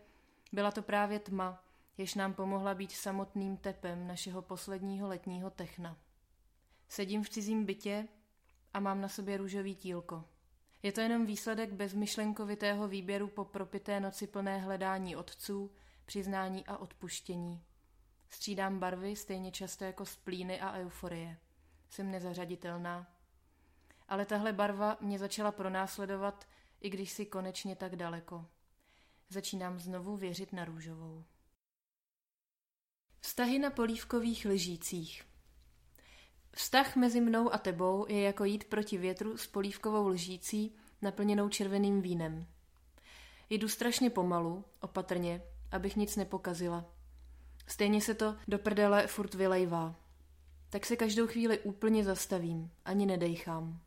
byla 0.51 0.71
to 0.71 0.81
právě 0.81 1.19
tma, 1.19 1.63
jež 1.97 2.15
nám 2.15 2.33
pomohla 2.33 2.73
být 2.73 2.91
samotným 2.91 3.57
tepem 3.57 4.07
našeho 4.07 4.41
posledního 4.41 5.07
letního 5.07 5.49
techna. 5.49 5.97
Sedím 6.89 7.23
v 7.23 7.29
cizím 7.29 7.65
bytě 7.65 8.07
a 8.73 8.79
mám 8.79 9.01
na 9.01 9.07
sobě 9.07 9.37
růžový 9.37 9.75
tílko. 9.75 10.23
Je 10.83 10.91
to 10.91 11.01
jenom 11.01 11.25
výsledek 11.25 11.73
bezmyšlenkovitého 11.73 12.87
výběru 12.87 13.27
po 13.27 13.45
propité 13.45 13.99
noci 13.99 14.27
plné 14.27 14.57
hledání 14.57 15.15
otců, 15.15 15.71
přiznání 16.05 16.65
a 16.65 16.77
odpuštění. 16.77 17.63
Střídám 18.29 18.79
barvy 18.79 19.15
stejně 19.15 19.51
často 19.51 19.83
jako 19.83 20.05
splíny 20.05 20.61
a 20.61 20.73
euforie. 20.73 21.37
Jsem 21.89 22.11
nezařaditelná. 22.11 23.07
Ale 24.07 24.25
tahle 24.25 24.53
barva 24.53 24.97
mě 25.01 25.19
začala 25.19 25.51
pronásledovat, 25.51 26.47
i 26.81 26.89
když 26.89 27.11
si 27.11 27.25
konečně 27.25 27.75
tak 27.75 27.95
daleko. 27.95 28.45
Začínám 29.29 29.79
znovu 29.79 30.17
věřit 30.17 30.53
na 30.53 30.65
růžovou. 30.65 31.23
Vztahy 33.27 33.59
na 33.59 33.69
polívkových 33.69 34.45
lžících 34.45 35.23
Vztah 36.51 36.95
mezi 36.95 37.21
mnou 37.21 37.53
a 37.53 37.57
tebou 37.57 38.05
je 38.09 38.21
jako 38.21 38.43
jít 38.43 38.63
proti 38.63 38.97
větru 38.97 39.37
s 39.37 39.47
polívkovou 39.47 40.07
lžící 40.07 40.75
naplněnou 41.01 41.49
červeným 41.49 42.01
vínem. 42.01 42.47
Jdu 43.49 43.69
strašně 43.69 44.09
pomalu, 44.09 44.65
opatrně, 44.81 45.41
abych 45.71 45.95
nic 45.95 46.15
nepokazila. 46.15 46.85
Stejně 47.67 48.01
se 48.01 48.13
to 48.13 48.35
do 48.47 48.59
prdele 48.59 49.07
furt 49.07 49.33
vylejvá. 49.33 49.95
Tak 50.69 50.85
se 50.85 50.95
každou 50.95 51.27
chvíli 51.27 51.59
úplně 51.59 52.03
zastavím, 52.03 52.71
ani 52.85 53.05
nedejchám. 53.05 53.79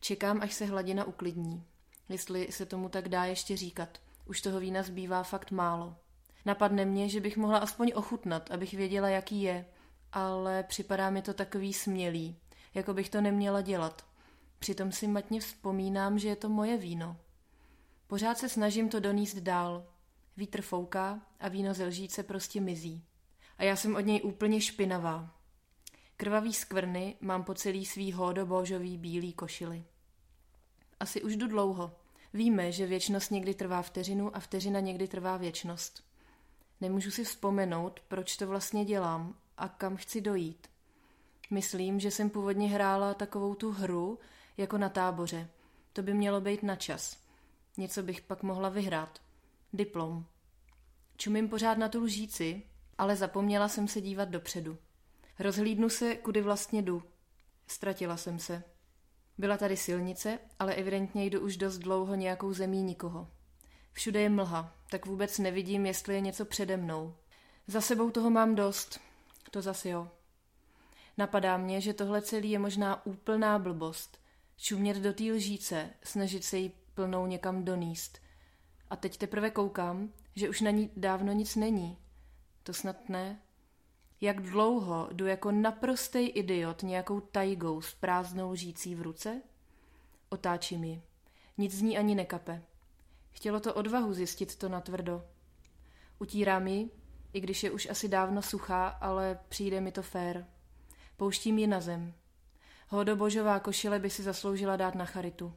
Čekám, 0.00 0.42
až 0.42 0.54
se 0.54 0.64
hladina 0.64 1.04
uklidní. 1.04 1.64
Jestli 2.08 2.52
se 2.52 2.66
tomu 2.66 2.88
tak 2.88 3.08
dá 3.08 3.24
ještě 3.24 3.56
říkat. 3.56 4.00
Už 4.26 4.40
toho 4.40 4.60
vína 4.60 4.82
zbývá 4.82 5.22
fakt 5.22 5.50
málo. 5.50 5.96
Napadne 6.44 6.84
mě, 6.84 7.08
že 7.08 7.20
bych 7.20 7.36
mohla 7.36 7.58
aspoň 7.58 7.92
ochutnat, 7.94 8.50
abych 8.50 8.74
věděla, 8.74 9.08
jaký 9.08 9.42
je, 9.42 9.66
ale 10.12 10.62
připadá 10.62 11.10
mi 11.10 11.22
to 11.22 11.34
takový 11.34 11.72
smělý, 11.72 12.36
jako 12.74 12.94
bych 12.94 13.10
to 13.10 13.20
neměla 13.20 13.60
dělat. 13.60 14.06
Přitom 14.58 14.92
si 14.92 15.06
matně 15.06 15.40
vzpomínám, 15.40 16.18
že 16.18 16.28
je 16.28 16.36
to 16.36 16.48
moje 16.48 16.76
víno. 16.76 17.16
Pořád 18.06 18.38
se 18.38 18.48
snažím 18.48 18.88
to 18.88 19.00
doníst 19.00 19.36
dál. 19.36 19.86
Vítr 20.36 20.62
fouká 20.62 21.20
a 21.40 21.48
víno 21.48 21.74
ze 21.74 21.86
lžíce 21.86 22.22
prostě 22.22 22.60
mizí. 22.60 23.04
A 23.58 23.64
já 23.64 23.76
jsem 23.76 23.96
od 23.96 24.00
něj 24.00 24.20
úplně 24.24 24.60
špinavá. 24.60 25.34
Krvavý 26.16 26.52
skvrny 26.52 27.16
mám 27.20 27.44
po 27.44 27.54
celý 27.54 27.84
svý 27.84 28.12
hódo-božový 28.12 28.98
bílý 28.98 29.32
košily. 29.32 29.84
Asi 31.00 31.22
už 31.22 31.36
jdu 31.36 31.46
dlouho. 31.46 31.96
Víme, 32.32 32.72
že 32.72 32.86
věčnost 32.86 33.30
někdy 33.30 33.54
trvá 33.54 33.82
vteřinu 33.82 34.36
a 34.36 34.40
vteřina 34.40 34.80
někdy 34.80 35.08
trvá 35.08 35.36
věčnost. 35.36 36.04
Nemůžu 36.80 37.10
si 37.10 37.24
vzpomenout, 37.24 38.00
proč 38.08 38.36
to 38.36 38.46
vlastně 38.46 38.84
dělám 38.84 39.34
a 39.56 39.68
kam 39.68 39.96
chci 39.96 40.20
dojít. 40.20 40.66
Myslím, 41.50 42.00
že 42.00 42.10
jsem 42.10 42.30
původně 42.30 42.68
hrála 42.68 43.14
takovou 43.14 43.54
tu 43.54 43.72
hru, 43.72 44.18
jako 44.56 44.78
na 44.78 44.88
táboře. 44.88 45.48
To 45.92 46.02
by 46.02 46.14
mělo 46.14 46.40
být 46.40 46.62
na 46.62 46.76
čas. 46.76 47.16
Něco 47.76 48.02
bych 48.02 48.22
pak 48.22 48.42
mohla 48.42 48.68
vyhrát. 48.68 49.18
Diplom. 49.72 50.24
Čumím 51.16 51.48
pořád 51.48 51.78
na 51.78 51.88
tu 51.88 52.02
lžíci, 52.02 52.62
ale 52.98 53.16
zapomněla 53.16 53.68
jsem 53.68 53.88
se 53.88 54.00
dívat 54.00 54.28
dopředu. 54.28 54.78
Rozhlídnu 55.38 55.88
se, 55.88 56.16
kudy 56.16 56.42
vlastně 56.42 56.82
jdu. 56.82 57.02
Ztratila 57.66 58.16
jsem 58.16 58.38
se. 58.38 58.62
Byla 59.38 59.56
tady 59.56 59.76
silnice, 59.76 60.38
ale 60.58 60.74
evidentně 60.74 61.24
jdu 61.24 61.40
už 61.40 61.56
dost 61.56 61.78
dlouho 61.78 62.14
nějakou 62.14 62.52
zemí 62.52 62.82
nikoho. 62.82 63.30
Všude 63.94 64.20
je 64.20 64.28
mlha, 64.28 64.72
tak 64.90 65.06
vůbec 65.06 65.38
nevidím, 65.38 65.86
jestli 65.86 66.14
je 66.14 66.20
něco 66.20 66.44
přede 66.44 66.76
mnou. 66.76 67.14
Za 67.66 67.80
sebou 67.80 68.10
toho 68.10 68.30
mám 68.30 68.54
dost, 68.54 69.00
to 69.50 69.62
zase 69.62 69.88
jo. 69.88 70.10
Napadá 71.18 71.56
mě, 71.56 71.80
že 71.80 71.94
tohle 71.94 72.22
celý 72.22 72.50
je 72.50 72.58
možná 72.58 73.06
úplná 73.06 73.58
blbost. 73.58 74.20
Čumět 74.56 74.96
do 74.96 75.12
té 75.12 75.24
lžíce, 75.24 75.90
snažit 76.04 76.44
se 76.44 76.58
jí 76.58 76.72
plnou 76.94 77.26
někam 77.26 77.64
doníst. 77.64 78.18
A 78.90 78.96
teď 78.96 79.16
teprve 79.16 79.50
koukám, 79.50 80.12
že 80.36 80.48
už 80.48 80.60
na 80.60 80.70
ní 80.70 80.90
dávno 80.96 81.32
nic 81.32 81.56
není. 81.56 81.98
To 82.62 82.74
snad 82.74 83.08
ne. 83.08 83.40
Jak 84.20 84.42
dlouho 84.42 85.08
jdu 85.12 85.26
jako 85.26 85.50
naprostý 85.50 86.18
idiot 86.18 86.82
nějakou 86.82 87.20
tajgou 87.20 87.80
s 87.80 87.94
prázdnou 87.94 88.50
lžící 88.50 88.94
v 88.94 89.02
ruce? 89.02 89.42
Otáčím 90.28 90.84
ji. 90.84 91.02
Nic 91.58 91.74
z 91.74 91.82
ní 91.82 91.98
ani 91.98 92.14
nekape. 92.14 92.62
Chtělo 93.34 93.60
to 93.60 93.74
odvahu 93.74 94.12
zjistit 94.12 94.56
to 94.56 94.68
natvrdo. 94.68 95.24
Utírám 96.18 96.66
ji, 96.66 96.90
i 97.32 97.40
když 97.40 97.62
je 97.62 97.70
už 97.70 97.88
asi 97.90 98.08
dávno 98.08 98.42
suchá, 98.42 98.88
ale 98.88 99.38
přijde 99.48 99.80
mi 99.80 99.92
to 99.92 100.02
fér. 100.02 100.46
Pouštím 101.16 101.58
ji 101.58 101.66
na 101.66 101.80
zem. 101.80 102.14
Hodobožová 102.88 103.60
košile 103.60 103.98
by 103.98 104.10
si 104.10 104.22
zasloužila 104.22 104.76
dát 104.76 104.94
na 104.94 105.04
charitu. 105.04 105.54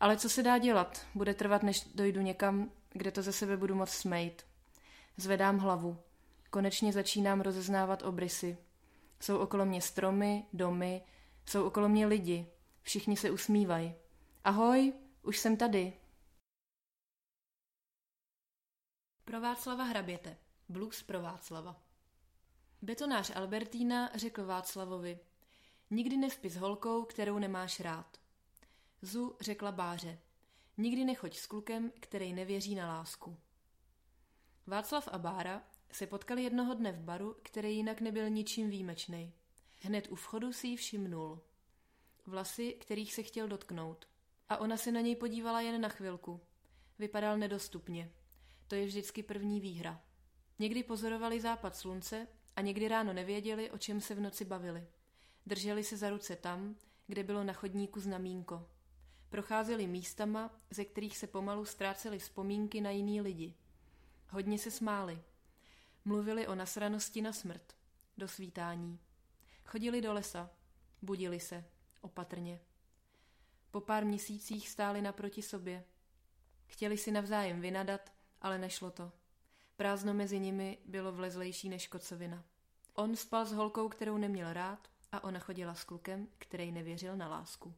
Ale 0.00 0.16
co 0.16 0.28
se 0.28 0.42
dá 0.42 0.58
dělat? 0.58 1.06
Bude 1.14 1.34
trvat, 1.34 1.62
než 1.62 1.84
dojdu 1.94 2.20
někam, 2.20 2.70
kde 2.92 3.10
to 3.10 3.22
ze 3.22 3.32
sebe 3.32 3.56
budu 3.56 3.74
moc 3.74 3.90
smejt. 3.90 4.46
Zvedám 5.16 5.58
hlavu. 5.58 5.98
Konečně 6.50 6.92
začínám 6.92 7.40
rozeznávat 7.40 8.02
obrysy. 8.02 8.58
Jsou 9.20 9.38
okolo 9.38 9.64
mě 9.64 9.82
stromy, 9.82 10.44
domy, 10.52 11.02
jsou 11.46 11.64
okolo 11.64 11.88
mě 11.88 12.06
lidi. 12.06 12.46
Všichni 12.82 13.16
se 13.16 13.30
usmívají. 13.30 13.94
Ahoj, 14.44 14.92
už 15.22 15.38
jsem 15.38 15.56
tady. 15.56 15.92
Pro 19.26 19.40
Václava 19.40 19.84
hraběte. 19.84 20.36
Blues 20.68 21.02
pro 21.02 21.22
Václava. 21.22 21.82
Betonář 22.82 23.36
Albertína 23.36 24.10
řekl 24.14 24.46
Václavovi, 24.46 25.18
nikdy 25.90 26.16
nespí 26.16 26.50
s 26.50 26.56
holkou, 26.56 27.04
kterou 27.04 27.38
nemáš 27.38 27.80
rád. 27.80 28.20
Zu 29.02 29.36
řekla 29.40 29.72
Báře, 29.72 30.18
nikdy 30.76 31.04
nechoď 31.04 31.36
s 31.36 31.46
klukem, 31.46 31.92
který 32.00 32.32
nevěří 32.32 32.74
na 32.74 32.88
lásku. 32.88 33.36
Václav 34.66 35.08
a 35.12 35.18
Bára 35.18 35.62
se 35.92 36.06
potkali 36.06 36.42
jednoho 36.42 36.74
dne 36.74 36.92
v 36.92 37.00
baru, 37.00 37.36
který 37.42 37.76
jinak 37.76 38.00
nebyl 38.00 38.30
ničím 38.30 38.70
výjimečný. 38.70 39.32
Hned 39.80 40.08
u 40.08 40.14
vchodu 40.14 40.52
si 40.52 40.66
ji 40.66 40.76
všimnul. 40.76 41.40
Vlasy, 42.26 42.72
kterých 42.72 43.14
se 43.14 43.22
chtěl 43.22 43.48
dotknout. 43.48 44.08
A 44.48 44.56
ona 44.56 44.76
se 44.76 44.92
na 44.92 45.00
něj 45.00 45.16
podívala 45.16 45.60
jen 45.60 45.80
na 45.80 45.88
chvilku. 45.88 46.40
Vypadal 46.98 47.38
nedostupně. 47.38 48.12
To 48.68 48.74
je 48.74 48.86
vždycky 48.86 49.22
první 49.22 49.60
výhra. 49.60 50.00
Někdy 50.58 50.82
pozorovali 50.82 51.40
západ 51.40 51.76
slunce 51.76 52.26
a 52.56 52.60
někdy 52.60 52.88
ráno 52.88 53.12
nevěděli, 53.12 53.70
o 53.70 53.78
čem 53.78 54.00
se 54.00 54.14
v 54.14 54.20
noci 54.20 54.44
bavili. 54.44 54.86
Drželi 55.46 55.84
se 55.84 55.96
za 55.96 56.10
ruce 56.10 56.36
tam, 56.36 56.76
kde 57.06 57.22
bylo 57.22 57.44
na 57.44 57.52
chodníku 57.52 58.00
znamínko. 58.00 58.68
Procházeli 59.28 59.86
místama, 59.86 60.60
ze 60.70 60.84
kterých 60.84 61.18
se 61.18 61.26
pomalu 61.26 61.64
ztrácely 61.64 62.18
vzpomínky 62.18 62.80
na 62.80 62.90
jiný 62.90 63.20
lidi. 63.20 63.54
Hodně 64.30 64.58
se 64.58 64.70
smáli. 64.70 65.22
Mluvili 66.04 66.46
o 66.46 66.54
nasranosti 66.54 67.22
na 67.22 67.32
smrt. 67.32 67.76
Do 68.18 68.28
svítání. 68.28 68.98
Chodili 69.64 70.00
do 70.00 70.12
lesa. 70.12 70.50
Budili 71.02 71.40
se. 71.40 71.64
Opatrně. 72.00 72.60
Po 73.70 73.80
pár 73.80 74.04
měsících 74.04 74.68
stáli 74.68 75.02
naproti 75.02 75.42
sobě. 75.42 75.84
Chtěli 76.66 76.98
si 76.98 77.10
navzájem 77.10 77.60
vynadat, 77.60 78.12
ale 78.42 78.58
nešlo 78.58 78.90
to. 78.90 79.12
Prázdno 79.76 80.14
mezi 80.14 80.38
nimi 80.38 80.78
bylo 80.84 81.12
vlezlejší 81.12 81.68
než 81.68 81.88
kocovina. 81.88 82.44
On 82.94 83.16
spal 83.16 83.46
s 83.46 83.52
holkou, 83.52 83.88
kterou 83.88 84.16
neměl 84.16 84.52
rád, 84.52 84.88
a 85.12 85.24
ona 85.24 85.38
chodila 85.38 85.74
s 85.74 85.84
klukem, 85.84 86.26
který 86.38 86.72
nevěřil 86.72 87.16
na 87.16 87.28
lásku. 87.28 87.74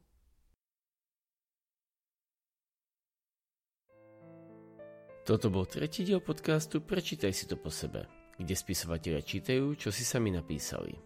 Toto 5.23 5.49
bol 5.49 5.65
tretí 5.65 6.05
diel 6.05 6.19
podcastu 6.19 6.81
Prečítaj 6.81 7.33
si 7.33 7.45
to 7.45 7.53
po 7.53 7.69
sebe, 7.69 8.09
kde 8.41 8.57
spisovatelia 8.57 9.21
čítajú, 9.21 9.77
čo 9.77 9.93
si 9.93 10.01
sami 10.01 10.33
napísali. 10.33 10.97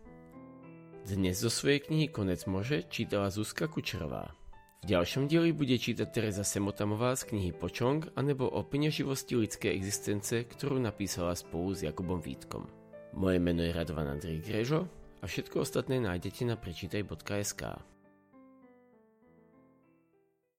Dnes 1.03 1.43
zo 1.43 1.51
svojej 1.51 1.83
knihy 1.83 2.07
Konec 2.07 2.47
može 2.47 2.87
čítala 2.87 3.27
Zuzka 3.27 3.67
Kučerová. 3.67 4.42
V 4.83 4.91
ďalšom 4.91 5.31
dieli 5.31 5.55
bude 5.55 5.79
čítať 5.79 6.11
Teresa 6.11 6.43
Semotamová 6.43 7.15
z 7.15 7.31
knihy 7.31 7.55
Počong 7.55 8.03
anebo 8.19 8.51
o 8.51 8.67
peňaživosti 8.67 9.39
lidskej 9.39 9.71
existence, 9.71 10.43
ktorú 10.43 10.75
napísala 10.75 11.31
spolu 11.39 11.71
s 11.71 11.87
Jakubom 11.87 12.19
Vítkom. 12.19 12.67
Moje 13.15 13.39
meno 13.39 13.63
je 13.63 13.71
Radovan 13.71 14.11
Andrej 14.11 14.43
Grežo 14.43 14.91
a 15.23 15.25
všetko 15.31 15.63
ostatné 15.63 16.03
nájdete 16.03 16.43
na 16.43 16.59
prečítaj.sk. 16.59 17.92